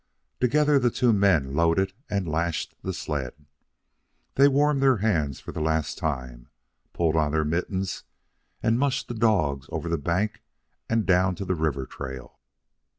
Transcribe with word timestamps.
Together 0.39 0.79
the 0.79 0.89
two 0.89 1.13
men 1.13 1.53
loaded 1.53 1.93
and 2.09 2.27
lashed 2.27 2.73
the 2.81 2.91
sled. 2.91 3.45
They 4.33 4.47
warmed 4.47 4.81
their 4.81 4.97
hands 4.97 5.39
for 5.39 5.51
the 5.51 5.61
last 5.61 5.99
time, 5.99 6.49
pulled 6.91 7.15
on 7.15 7.31
their 7.33 7.45
mittens, 7.45 8.03
and 8.63 8.79
mushed 8.79 9.09
the 9.09 9.13
dogs 9.13 9.67
over 9.69 9.89
the 9.89 9.99
bank 9.99 10.41
and 10.89 11.05
down 11.05 11.35
to 11.35 11.45
the 11.45 11.53
river 11.53 11.85
trail. 11.85 12.39